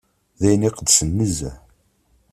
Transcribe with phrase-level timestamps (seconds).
[0.39, 1.57] D ayen iqedsen nezzeh.